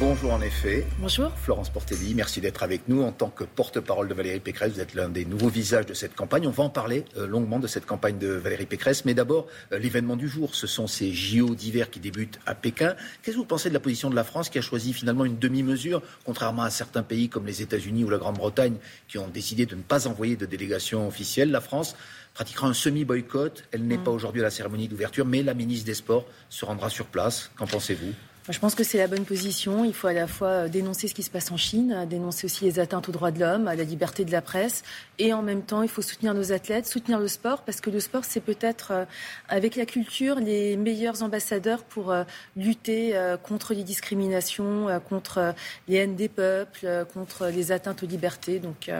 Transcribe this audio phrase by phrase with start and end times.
[0.00, 0.86] Bonjour en effet.
[1.00, 1.32] Bonjour.
[1.32, 3.02] Florence Portelli, merci d'être avec nous.
[3.02, 6.14] En tant que porte-parole de Valérie Pécresse, vous êtes l'un des nouveaux visages de cette
[6.14, 6.46] campagne.
[6.46, 9.04] On va en parler euh, longuement de cette campagne de Valérie Pécresse.
[9.04, 12.94] Mais d'abord, euh, l'événement du jour, ce sont ces JO d'hiver qui débutent à Pékin.
[13.22, 15.36] Qu'est-ce que vous pensez de la position de la France qui a choisi finalement une
[15.36, 18.76] demi-mesure, contrairement à certains pays comme les États-Unis ou la Grande-Bretagne
[19.08, 21.50] qui ont décidé de ne pas envoyer de délégation officielle?
[21.50, 21.96] La France
[22.34, 23.64] pratiquera un semi-boycott.
[23.72, 24.04] Elle n'est mm.
[24.04, 27.50] pas aujourd'hui à la cérémonie d'ouverture, mais la ministre des Sports se rendra sur place.
[27.56, 28.12] Qu'en pensez-vous?
[28.50, 29.84] Je pense que c'est la bonne position.
[29.84, 32.64] Il faut à la fois euh, dénoncer ce qui se passe en Chine, dénoncer aussi
[32.64, 34.82] les atteintes aux droits de l'homme, à la liberté de la presse,
[35.18, 38.00] et en même temps, il faut soutenir nos athlètes, soutenir le sport, parce que le
[38.00, 39.04] sport, c'est peut-être, euh,
[39.48, 42.24] avec la culture, les meilleurs ambassadeurs pour euh,
[42.56, 45.54] lutter contre les discriminations, contre
[45.88, 48.58] les haines des peuples, contre les atteintes aux libertés.
[48.58, 48.90] Donc,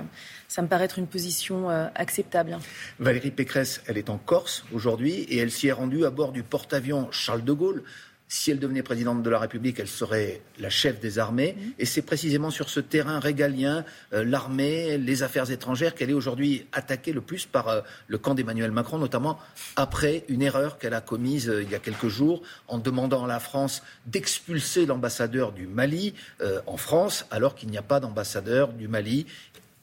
[0.49, 2.59] ça me paraît être une position acceptable.
[2.99, 6.43] Valérie Pécresse, elle est en Corse aujourd'hui, et elle s'y est rendue à bord du
[6.43, 7.85] porte-avions Charles de Gaulle.
[8.31, 11.57] Si elle devenait présidente de la République, elle serait la chef des armées.
[11.57, 11.73] Mhm.
[11.79, 16.67] Et c'est précisément sur ce terrain régalien, euh, l'armée, les affaires étrangères, qu'elle est aujourd'hui
[16.73, 19.39] attaquée le plus par euh, le camp d'Emmanuel Macron, notamment
[19.77, 23.29] après une erreur qu'elle a commise euh, il y a quelques jours en demandant à
[23.29, 26.15] la France d'expulser l'ambassadeur du Mali
[26.67, 29.27] en France, alors qu'il n'y a pas d'ambassadeur du Mali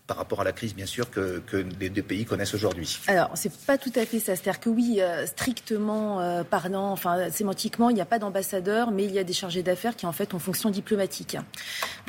[0.08, 1.42] par rapport à la crise, bien sûr, que,
[1.80, 3.00] les deux pays connaissent aujourd'hui.
[3.08, 4.36] Alors, c'est pas tout à fait ça.
[4.36, 9.06] C'est-à-dire que oui, euh, strictement euh, parlant, enfin, sémantiquement, il n'y a pas d'ambassadeur, mais
[9.06, 11.38] il y a des chargés d'affaires qui, en fait, ont fonction diplomatique.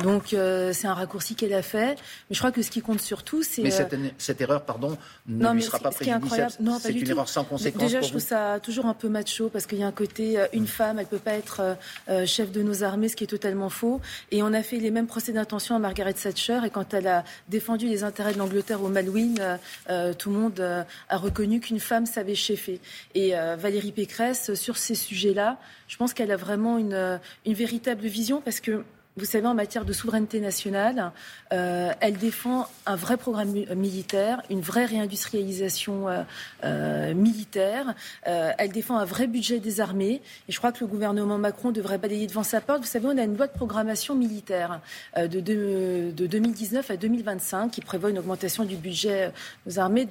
[0.03, 1.97] Donc, euh, c'est un raccourci qu'elle a fait.
[2.28, 3.62] Mais je crois que ce qui compte surtout, c'est.
[3.62, 3.70] Mais
[4.19, 6.53] cette, erreur, pardon, ne lui sera pas préjudiciable.
[6.81, 7.83] C'est une erreur sans conséquence.
[7.83, 10.66] Déjà, je trouve ça toujours un peu macho parce qu'il y a un côté, une
[10.66, 11.77] femme, elle peut pas être
[12.27, 14.00] chef de nos armées, ce qui est totalement faux.
[14.31, 16.60] Et on a fait les mêmes procès d'intention à Margaret Thatcher.
[16.66, 19.56] Et quand elle a défendu les intérêts de l'Angleterre au Malouine, euh,
[19.91, 22.81] euh, tout le monde euh, a reconnu qu'une femme savait cheffer.
[23.15, 28.41] Et Valérie Pécresse, sur ces sujets-là, je pense qu'elle a vraiment une, une véritable vision
[28.41, 28.84] parce que
[29.17, 31.11] vous savez, en matière de souveraineté nationale,
[31.53, 36.22] euh, elle défend un vrai programme militaire, une vraie réindustrialisation euh,
[36.65, 37.94] euh, militaire.
[38.25, 40.21] elle défend un vrai budget des armées.
[40.49, 42.81] Et je crois que le gouvernement Macron devrait balayer devant sa porte.
[42.81, 44.81] Vous savez, on a une loi de programmation militaire
[45.16, 49.33] de, de, de 2019 à 2025 qui prévoit une augmentation du budget
[49.65, 50.06] des armées,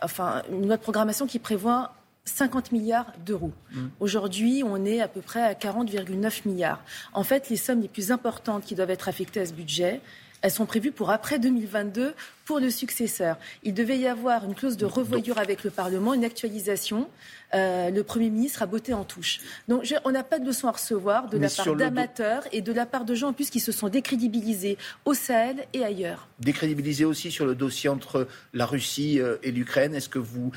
[0.00, 1.92] enfin, une loi de programmation qui prévoit
[2.26, 3.52] 50 milliards d'euros.
[3.72, 3.86] Mmh.
[4.00, 6.82] Aujourd'hui, on est à peu près à 40,9 milliards.
[7.12, 10.00] En fait, les sommes les plus importantes qui doivent être affectées à ce budget,
[10.42, 12.14] elles sont prévues pour après 2022
[12.46, 13.36] pour le successeur.
[13.64, 17.08] Il devait y avoir une clause de revoyure avec le Parlement, une actualisation.
[17.54, 19.40] Euh, le Premier ministre a botté en touche.
[19.68, 22.86] Donc on n'a pas de leçon à recevoir de la part d'amateurs et de la
[22.86, 26.28] part de gens en plus qui se sont décrédibilisés au Sahel et ailleurs.
[26.40, 29.94] Décrédibilisés aussi sur le dossier entre la Russie euh, et l'Ukraine.
[29.94, 30.52] Est-ce que, vous,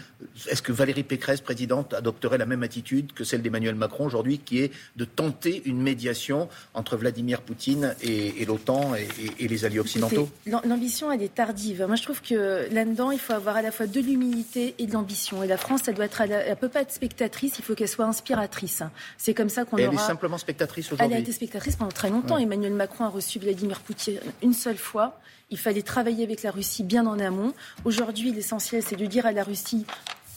[0.47, 4.59] est-ce que Valérie Pécresse, présidente, adopterait la même attitude que celle d'Emmanuel Macron aujourd'hui, qui
[4.59, 9.07] est de tenter une médiation entre Vladimir Poutine et, l'OTAN et,
[9.39, 10.29] et, les alliés occidentaux?
[10.45, 11.78] L'ambition, elle est tardive.
[11.87, 14.93] Moi, je trouve que là-dedans, il faut avoir à la fois de l'humilité et de
[14.93, 15.43] l'ambition.
[15.43, 18.05] Et la France, elle doit être, elle peut pas être spectatrice, il faut qu'elle soit
[18.05, 18.83] inspiratrice.
[19.17, 19.87] C'est comme ça qu'on aura.
[19.87, 21.05] Elle est simplement spectatrice aujourd'hui.
[21.05, 22.37] Elle a été spectatrice pendant très longtemps.
[22.37, 25.19] Emmanuel Macron a reçu Vladimir Poutine une seule fois.
[25.51, 27.53] Il fallait travailler avec la Russie bien en amont.
[27.83, 29.85] Aujourd'hui, l'essentiel, c'est de dire à la Russie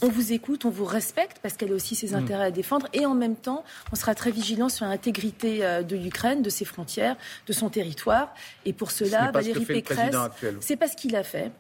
[0.03, 2.15] on vous écoute, on vous respecte parce qu'elle a aussi ses mm.
[2.15, 5.97] intérêts à défendre et en même temps, on sera très vigilant sur l'intégrité euh, de
[5.97, 8.35] l'Ukraine, de ses frontières, de son territoire.
[8.65, 10.15] Et pour cela, Valérie Pécresse,
[10.61, 11.51] c'est pas ce qu'il a fait.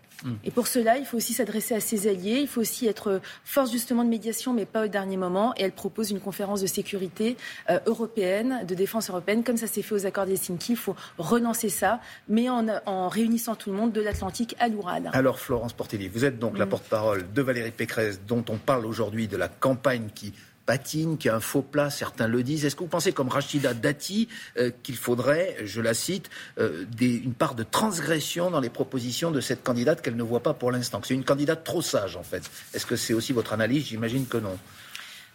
[0.44, 3.70] Et pour cela, il faut aussi s'adresser à ses alliés, il faut aussi être force
[3.70, 5.54] justement de médiation, mais pas au dernier moment.
[5.56, 7.36] Et elle propose une conférence de sécurité
[7.70, 10.72] euh, européenne, de défense européenne, comme ça s'est fait aux accords d'Helsinki.
[10.72, 15.10] Il faut relancer ça, mais en, réunissant tout le monde de l'Atlantique à l'Oural.
[15.12, 16.68] Alors Florence Portelli, vous êtes donc la mm.
[16.68, 20.32] porte-parole de Valérie Pécresse, dont on parle aujourd'hui de la campagne qui
[20.66, 22.64] patine, qui a un faux plat, certains le disent.
[22.64, 27.34] Est-ce que vous pensez, comme Rachida Dati, euh, qu'il faudrait, je la cite, euh, une
[27.34, 31.00] part de transgression dans les propositions de cette candidate qu'elle ne voit pas pour l'instant?
[31.04, 32.42] C'est une candidate trop sage, en fait
[32.74, 33.86] Est-ce que c'est aussi votre analyse?
[33.86, 34.58] J'imagine que non.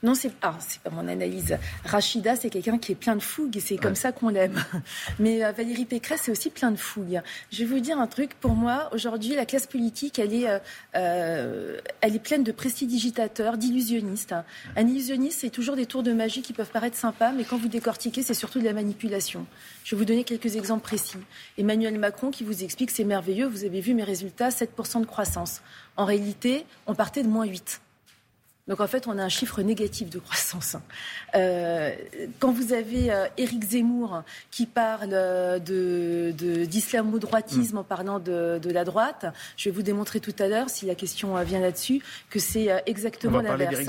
[0.04, 1.58] Non, c'est ah, pas mon analyse.
[1.84, 4.64] Rachida, c'est quelqu'un qui est plein de fougue et c'est comme ça qu'on l'aime.
[5.20, 7.22] Mais euh, Valérie Pécresse, c'est aussi plein de fougue.
[7.52, 8.36] Je vais vous dire un truc.
[8.36, 10.60] Pour moi, aujourd'hui, la classe politique, elle est, euh,
[10.96, 14.36] euh, elle est pleine de prestidigitateurs, d'illusionnistes.
[14.76, 17.68] Un illusionniste, c'est toujours des tours de magie qui peuvent paraître sympas, mais quand vous
[17.68, 19.48] décortiquez, c'est surtout de la manipulation.
[19.84, 21.18] Je vais vous donner quelques exemples précis.
[21.58, 25.62] Emmanuel Macron qui vous explique c'est merveilleux, vous avez vu mes résultats, 7% de croissance.
[25.96, 27.82] En réalité, on partait de moins 8.
[28.68, 30.76] Donc en fait, on a un chiffre négatif de croissance.
[31.36, 31.92] Euh,
[32.40, 36.34] quand vous avez euh, Éric Zemmour qui parle euh, de,
[36.66, 37.80] d'islamo-droitisme mm.
[37.80, 39.26] en parlant de, la droite,
[39.56, 43.40] je vais vous démontrer tout à l'heure, si la question vient là-dessus, que c'est exactement
[43.42, 43.88] l'inverse.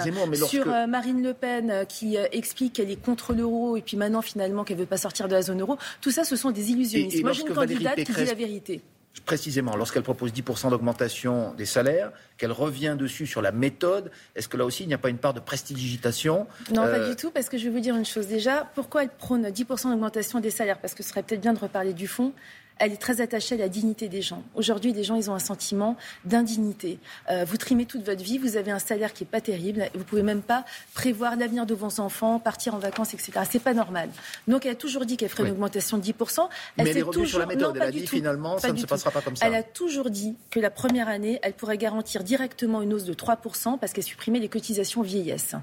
[0.48, 4.76] Sur Marine Le Pen qui explique qu'elle est contre l'euro et puis maintenant finalement qu'elle
[4.76, 7.22] ne veut pas sortir de la zone euro, tout ça, ce sont des illusionnistes.
[7.22, 8.82] Moi, j'ai une candidate qui dit la vérité
[9.24, 14.56] précisément, lorsqu'elle propose 10% d'augmentation des salaires, qu'elle revient dessus sur la méthode, est-ce que
[14.56, 17.30] là aussi, il n'y a pas une part de prestidigitation Non, pas euh, du tout,
[17.30, 18.66] parce que je vais vous dire une chose déjà.
[18.74, 20.78] Pourquoi elle prône 10% d'augmentation des salaires?
[20.78, 22.32] Parce que ce serait peut-être bien de reparler du fond
[22.78, 24.42] elle est très attachée à la dignité des gens.
[24.54, 26.98] Aujourd'hui, les gens, ils ont un sentiment d'indignité.
[27.30, 30.04] Euh, vous trimez toute votre vie, vous avez un salaire qui est pas terrible, vous
[30.04, 30.64] pouvez même pas
[30.94, 33.32] prévoir l'avenir de vos enfants, partir en vacances, etc.
[33.50, 34.10] C'est pas normal.
[34.46, 36.48] Donc, elle a toujours dit qu'elle ferait une augmentation de 10%.
[36.76, 37.26] Elle Mais elle est toujours...
[37.26, 37.76] sur la méthode.
[37.76, 39.46] elle a dit finalement, ça ne se passera pas comme ça.
[39.46, 43.14] Elle a toujours dit que la première année, elle pourrait garantir directement une hausse de
[43.14, 45.54] 3% parce qu'elle supprimait les cotisations vieillesse.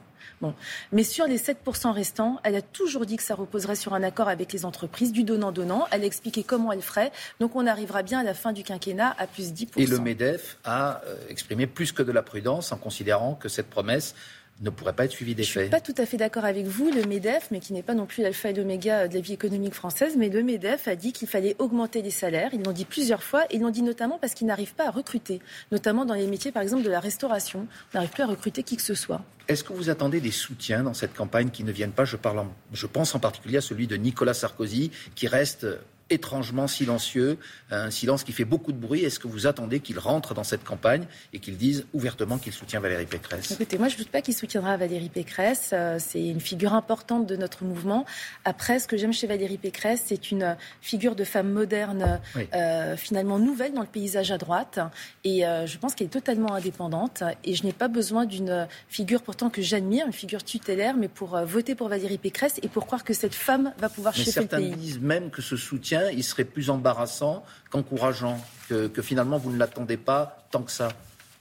[0.41, 0.53] Bon.
[0.91, 4.27] Mais sur les 7% restants, elle a toujours dit que ça reposerait sur un accord
[4.27, 5.87] avec les entreprises, du donnant-donnant.
[5.91, 7.11] Elle a expliqué comment elle ferait.
[7.39, 9.67] Donc on arrivera bien à la fin du quinquennat à plus 10%.
[9.77, 13.69] Et le MEDEF a euh, exprimé plus que de la prudence en considérant que cette
[13.69, 14.15] promesse
[14.61, 15.51] ne pourrait pas être suivi d'effet.
[15.53, 16.89] Je ne suis pas tout à fait d'accord avec vous.
[16.91, 19.73] Le MEDEF, mais qui n'est pas non plus l'alpha et l'oméga de la vie économique
[19.73, 22.51] française, mais le MEDEF a dit qu'il fallait augmenter les salaires.
[22.53, 23.43] Ils l'ont dit plusieurs fois.
[23.51, 25.41] Ils l'ont dit notamment parce qu'ils n'arrivent pas à recruter,
[25.71, 27.67] notamment dans les métiers, par exemple, de la restauration.
[27.93, 29.21] On n'arrive plus à recruter qui que ce soit.
[29.47, 32.45] Est-ce que vous attendez des soutiens dans cette campagne qui ne viennent pas je, parle
[32.73, 35.67] je pense en particulier à celui de Nicolas Sarkozy, qui reste
[36.09, 37.37] étrangement silencieux,
[37.71, 39.03] un silence qui fait beaucoup de bruit.
[39.03, 42.79] Est-ce que vous attendez qu'il rentre dans cette campagne et qu'il dise ouvertement qu'il soutient
[42.79, 43.51] Valérie Pécresse?
[43.51, 45.71] Écoutez, moi je ne doute pas qu'il soutiendra Valérie Pécresse.
[45.73, 48.05] Euh, c'est une figure importante de notre mouvement.
[48.43, 52.19] Après, ce que j'aime chez Valérie Pécresse, c'est une figure de femme moderne,
[52.53, 54.79] euh, finalement nouvelle dans le paysage à droite.
[55.23, 57.23] Et euh, je pense qu'elle est totalement indépendante.
[57.43, 61.39] Et je n'ai pas besoin d'une figure pourtant que j'admire, une figure tutélaire, mais pour
[61.45, 64.33] voter pour Valérie Pécresse et pour croire que cette femme va pouvoir mais le pays.
[64.33, 68.39] Certains disent même que ce soutien il serait plus embarrassant qu'encourageant,
[68.69, 70.89] que, finalement vous ne l'attendez pas tant que ça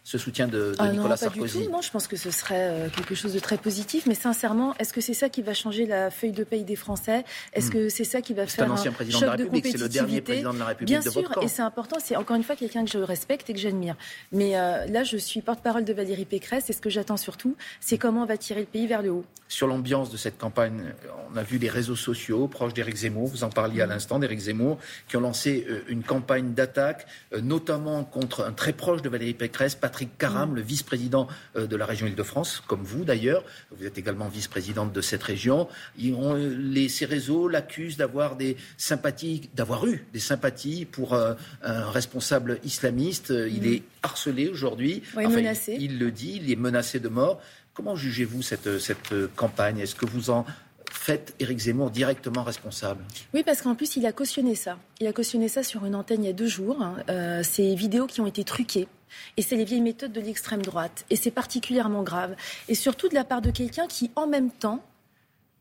[0.04, 3.32] ce soutien de, ah Nicolas Sarkozy Non, je pense que ce serait euh, quelque chose
[3.32, 4.04] de très positif.
[4.06, 7.24] Mais sincèrement, est-ce que c'est ça qui va changer la feuille de paye des Français?
[7.54, 7.72] Est-ce hmm.
[7.72, 9.88] que c'est ça qui va faire un, ancien président choc de la République, C'est le
[9.88, 11.96] dernier président de la République Bien sûr, et c'est important.
[12.00, 13.96] C'est encore une fois quelqu'un que je respecte et que j'admire.
[14.30, 17.96] Mais euh, là, je suis porte-parole de Valérie Pécresse et ce que j'attends surtout, c'est
[17.96, 19.24] comment on va tirer le pays vers le haut.
[19.48, 20.92] Sur l'ambiance de cette campagne,
[21.32, 23.90] on a vu les réseaux sociaux proches d'Éric Zemmour, vous en parliez à hmm.
[23.90, 24.78] l'instant d'Éric Zemmour,
[25.08, 27.06] qui ont lancé euh, une campagne d'attaque,
[27.42, 30.54] notamment contre un très proche de Valérie Pécresse, Patrick Caram, hmm.
[30.56, 33.44] le vice-président euh, de la région Île-de-France, comme vous d'ailleurs.
[33.70, 35.68] Vous êtes également vice-présidente de cette région.
[35.96, 42.58] les, ces réseaux l'accusent d'avoir des sympathies, d'avoir eu des sympathies pour euh, un responsable
[42.64, 43.30] islamiste.
[43.30, 43.72] Il mm.
[43.72, 45.02] est harcelé aujourd'hui.
[45.16, 45.76] menacé.
[45.80, 47.40] Il, le dit, il est menacé de mort.
[47.72, 49.78] Comment jugez-vous cette, cette campagne?
[49.80, 50.46] Est-ce que vous en
[50.94, 53.02] faites Éric Zemmour directement responsable?
[53.34, 54.78] Oui, parce qu'en plus, il a cautionné ça.
[55.00, 56.80] Il a cautionné ça sur une antenne il y a deux jours.
[56.80, 56.96] Hein.
[57.10, 58.88] Euh, ces vidéos qui ont été truquées.
[59.36, 61.04] Et c'est les vieilles méthodes de l'extrême droite.
[61.10, 62.36] Et c'est particulièrement grave.
[62.68, 64.82] Et surtout de la part de quelqu'un qui, en même temps,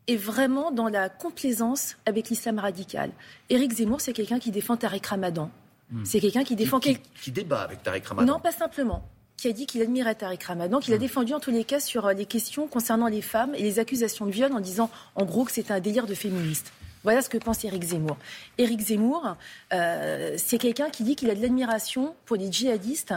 [0.06, 3.10] est vraiment dans la complaisance avec l'islam radical.
[3.48, 5.50] Éric Zemmour, c'est quelqu'un qui défend Tariq Ramadan.
[5.90, 6.04] Hmm.
[6.04, 6.80] C'est quelqu'un qui défend...
[6.80, 8.34] Qui, qui, débat avec Tariq Ramadan.
[8.34, 9.02] Non, pas simplement
[9.36, 11.00] qui a dit qu'il admirait Tariq Ramadan, qu'il a hmm.
[11.00, 14.26] défendu en tous les cas sur euh, les questions concernant les femmes et les accusations
[14.26, 16.72] de viol en disant en gros que c'était un délire de féministe.
[17.02, 18.16] Voilà ce que pense Éric Zemmour.
[18.56, 19.36] Éric Zemmour,
[19.72, 23.12] euh, c'est quelqu'un qui dit qu'il a de l'admiration pour les djihadistes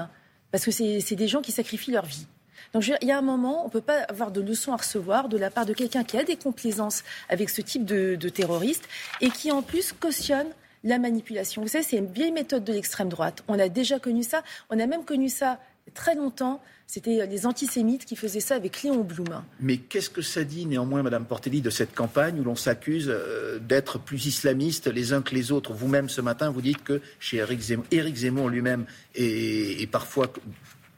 [0.51, 2.27] parce que c'est des gens qui sacrifient leur vie.
[2.73, 5.29] Donc il y a un moment, on ne peut pas avoir de leçons à recevoir
[5.29, 8.88] de la part de quelqu'un qui a des complaisances avec ce type de, de terroriste
[9.21, 10.47] et qui en plus cautionne
[10.83, 11.61] la manipulation.
[11.61, 13.44] Vous savez, c'est une vieille méthode de l'extrême droite.
[13.47, 14.44] On a déjà connu ça.
[14.69, 15.59] On a même connu ça
[15.94, 16.61] très longtemps.
[16.89, 19.44] C'était les antisémites qui faisaient ça avec Léon Blum.
[19.59, 23.59] Mais qu'est-ce que ça dit néanmoins, Madame Portelli, de cette campagne où l'on s'accuse euh,
[23.59, 25.73] d'être plus islamistes les uns que les autres?
[25.73, 27.37] Vous-même, ce matin, vous dites que chez
[27.91, 30.31] Éric Zemmour, lui-même est, parfois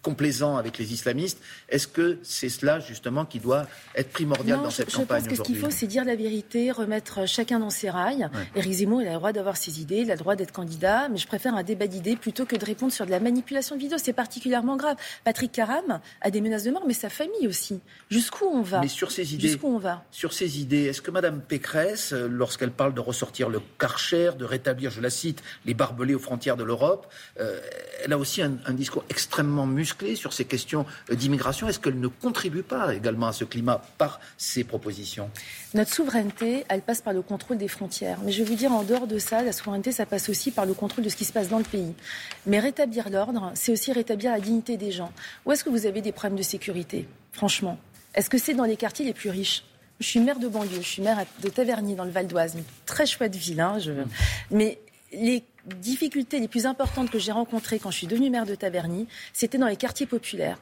[0.09, 1.39] complaisant avec les islamistes.
[1.69, 5.47] Est-ce que c'est cela justement qui doit être primordial dans cette campagne aujourd'hui Je pense
[5.47, 8.27] que ce qu'il faut, c'est dire la vérité, remettre chacun dans ses rails.
[8.55, 11.09] Éric Zemmour, il a le droit d'avoir ses idées, il a le droit d'être candidat,
[11.09, 13.81] mais je préfère un débat d'idées plutôt que de répondre sur de la manipulation de
[13.81, 13.99] vidéos.
[14.01, 14.97] C'est particulièrement grave.
[15.23, 17.79] Patrick Caram a des menaces de mort, mais sa famille aussi.
[18.09, 21.11] Jusqu'où on va Mais sur ces idées, jusqu'où on va Sur ces idées, est-ce que
[21.11, 25.75] Madame Pécresse, euh, lorsqu'elle parle de ressortir le Karcher, de rétablir, je la cite, les
[25.75, 27.05] barbelés aux frontières de l'Europe,
[27.39, 27.59] euh,
[28.03, 31.67] elle a aussi un, un discours extrêmement musclé sur ces questions d'immigration.
[31.67, 35.29] Est-ce qu'elle ne contribue pas également à ce climat par ses propositions?
[35.73, 38.19] Notre souveraineté, elle passe par le contrôle des frontières.
[38.23, 40.65] Mais je vais vous dire, en dehors de ça, la souveraineté, ça passe aussi par
[40.65, 41.93] le contrôle de ce qui se passe dans le pays.
[42.45, 45.11] Mais rétablir l'ordre, c'est aussi rétablir la dignité des gens.
[45.45, 47.77] Où est-ce que vous avez des problèmes de sécurité Franchement,
[48.15, 49.63] Est-ce que c'est dans les quartiers les plus riches?
[49.99, 52.63] Je suis maire de banlieue, je suis maire de Taverny dans le Val d'Oise, une
[52.85, 53.59] très chouette ville.
[53.59, 53.77] Hein.
[54.49, 54.79] Mais
[55.11, 59.07] les difficultés les plus importantes que j'ai rencontrées quand je suis devenue maire de Taverny,
[59.33, 60.57] c'était dans les quartiers populaires.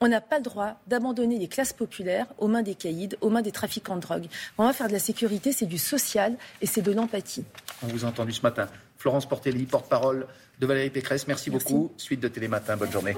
[0.00, 3.40] On n'a pas le droit d'abandonner les classes populaires aux mains des caïds, aux mains
[3.40, 4.26] des trafiquants de drogue.
[4.58, 7.44] On va faire de la sécurité, c'est du social et c'est de l'empathie.
[7.84, 8.66] On vous a entendu ce matin.
[8.98, 10.26] Florence Portelli, porte-parole
[10.58, 11.92] de Valérie Pécresse, merci, merci, beaucoup.
[11.96, 13.16] Suite de Télématin, bonne journée.